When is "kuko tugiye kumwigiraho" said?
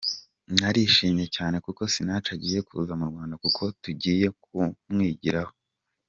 3.43-5.53